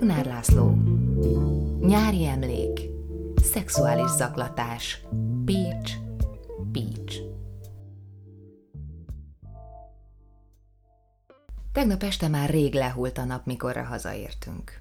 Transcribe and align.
Bognár 0.00 0.26
László 0.26 0.74
Nyári 1.80 2.26
emlék 2.26 2.80
Szexuális 3.42 4.10
zaklatás 4.10 5.02
Pécs 5.44 5.92
Pécs 6.72 7.16
Tegnap 11.72 12.02
este 12.02 12.28
már 12.28 12.50
rég 12.50 12.74
lehult 12.74 13.18
a 13.18 13.24
nap, 13.24 13.46
mikorra 13.46 13.84
hazaértünk. 13.84 14.80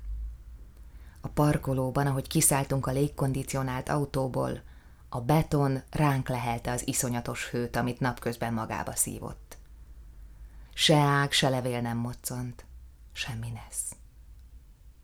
A 1.21 1.27
parkolóban, 1.27 2.07
ahogy 2.07 2.27
kiszálltunk 2.27 2.87
a 2.87 2.91
légkondicionált 2.91 3.89
autóból, 3.89 4.61
a 5.09 5.21
beton 5.21 5.81
ránk 5.89 6.29
lehelte 6.29 6.71
az 6.71 6.87
iszonyatos 6.87 7.49
hőt, 7.49 7.75
amit 7.75 7.99
napközben 7.99 8.53
magába 8.53 8.95
szívott. 8.95 9.57
Se 10.73 10.95
ág, 10.95 11.31
se 11.31 11.49
levél 11.49 11.81
nem 11.81 11.97
moccant, 11.97 12.65
semmi 13.11 13.49
nesz. 13.49 13.98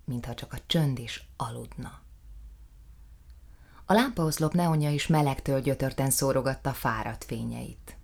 Mintha 0.05 0.33
csak 0.33 0.53
a 0.53 0.57
csönd 0.67 0.99
is 0.99 1.27
aludna. 1.37 2.01
A 3.85 3.93
lámpaoszlop 3.93 4.53
neonja 4.53 4.91
is 4.91 5.07
melegtől 5.07 5.61
gyötörten 5.61 6.09
szórogatta 6.09 6.73
fáradt 6.73 7.23
fényeit. 7.23 7.97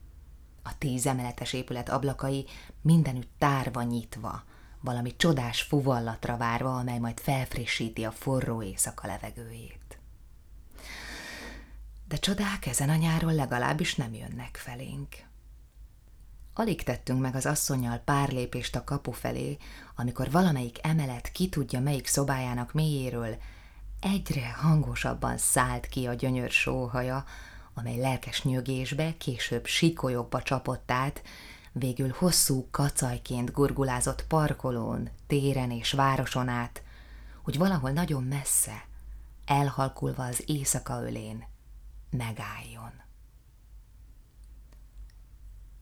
A 0.64 0.78
tíz 0.78 1.06
emeletes 1.06 1.54
épület 1.54 1.90
ablakai 1.90 2.46
mindenütt 2.82 3.32
tárva 3.38 3.82
nyitva, 3.82 4.44
valami 4.80 5.16
csodás 5.16 5.62
fuvallatra 5.62 6.38
várva, 6.38 6.78
amely 6.78 7.00
majd 7.00 7.20
felfrissíti 7.20 8.04
a 8.04 8.12
forró 8.12 8.64
éjszaka 8.64 9.08
levegőjét. 9.08 10.00
De 12.08 12.18
csodák 12.18 12.66
ezen 12.66 12.90
a 12.90 12.96
nyáron 12.96 13.36
legalábbis 13.36 13.96
nem 13.96 14.14
jönnek 14.14 14.58
felénk. 14.58 15.16
Alig 16.62 16.84
tettünk 16.84 17.22
meg 17.22 17.36
az 17.36 17.46
asszonyjal 17.46 17.98
pár 17.98 18.30
lépést 18.30 18.76
a 18.76 18.84
kapu 18.84 19.12
felé, 19.12 19.58
amikor 19.96 20.32
valamelyik 20.32 20.78
emelet 20.82 21.32
ki 21.32 21.50
tudja 21.50 21.80
melyik 21.80 22.08
szobájának 22.08 22.74
mélyéről, 22.74 23.36
egyre 24.00 24.54
hangosabban 24.62 25.38
szállt 25.38 25.86
ki 25.86 26.08
a 26.08 26.14
gyönyör 26.14 26.50
sóhaja, 26.50 27.26
amely 27.74 27.98
lelkes 27.98 28.44
nyögésbe, 28.44 29.18
később 29.18 29.66
sikolyokba 29.66 30.42
csapott 30.42 30.92
át, 30.92 31.22
végül 31.72 32.14
hosszú 32.18 32.68
kacajként 32.72 33.52
gurgulázott 33.52 34.26
parkolón, 34.28 35.10
téren 35.28 35.72
és 35.72 35.92
városon 35.92 36.48
át, 36.48 36.84
hogy 37.44 37.58
valahol 37.58 37.92
nagyon 37.92 38.24
messze, 38.24 38.86
elhalkulva 39.46 40.24
az 40.24 40.44
éjszaka 40.46 41.04
ölén, 41.04 41.44
megálljon. 42.10 43.02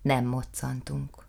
Nem 0.02 0.26
moccantunk, 0.26 1.28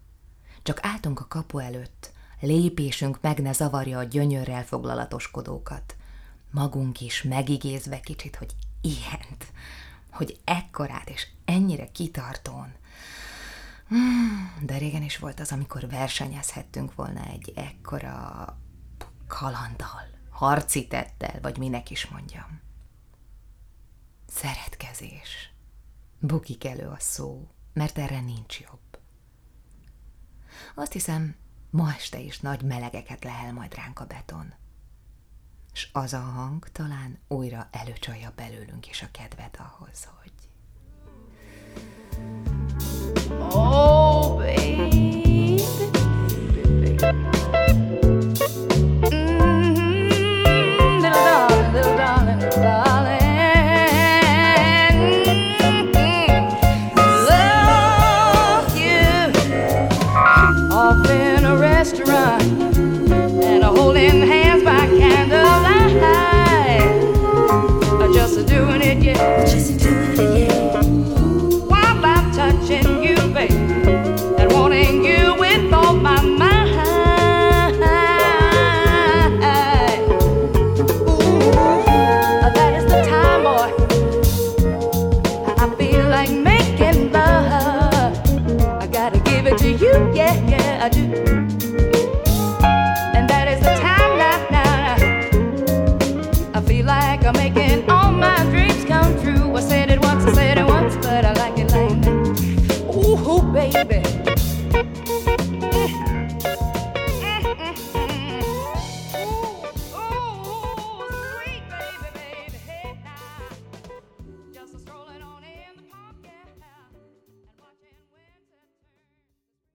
csak 0.62 0.78
álltunk 0.82 1.20
a 1.20 1.26
kapu 1.28 1.58
előtt, 1.58 2.12
lépésünk 2.40 3.20
meg 3.20 3.38
ne 3.38 3.52
zavarja 3.52 3.98
a 3.98 4.02
gyönyörrel 4.02 4.64
foglalatoskodókat. 4.64 5.96
Magunk 6.50 7.00
is 7.00 7.22
megigézve 7.22 8.00
kicsit, 8.00 8.36
hogy 8.36 8.54
ilyent, 8.80 9.52
hogy 10.10 10.40
ekkorát 10.44 11.10
és 11.10 11.26
ennyire 11.44 11.90
kitartón. 11.90 12.72
De 14.60 14.78
régen 14.78 15.02
is 15.02 15.18
volt 15.18 15.40
az, 15.40 15.52
amikor 15.52 15.88
versenyezhettünk 15.88 16.94
volna 16.94 17.24
egy 17.24 17.52
ekkora 17.56 18.58
kalandal, 19.26 20.08
harci 20.30 20.86
tettel, 20.86 21.40
vagy 21.42 21.58
minek 21.58 21.90
is 21.90 22.06
mondjam. 22.06 22.60
Szeretkezés. 24.26 25.52
Bukik 26.18 26.64
elő 26.64 26.86
a 26.86 26.96
szó, 26.98 27.48
mert 27.72 27.98
erre 27.98 28.20
nincs 28.20 28.60
jobb. 28.60 28.98
Azt 30.74 30.92
hiszem, 30.92 31.36
ma 31.70 31.92
este 31.92 32.18
is 32.18 32.40
nagy 32.40 32.62
melegeket 32.62 33.24
lehel 33.24 33.52
majd 33.52 33.74
ránk 33.74 34.00
a 34.00 34.06
beton. 34.06 34.54
S 35.72 35.88
az 35.92 36.12
a 36.12 36.20
hang 36.20 36.68
talán 36.68 37.18
újra 37.28 37.68
előcsalja 37.70 38.32
belőlünk 38.36 38.88
is 38.88 39.02
a 39.02 39.10
kedvet 39.10 39.56
ahhoz, 39.56 40.04
hogy... 40.04 40.32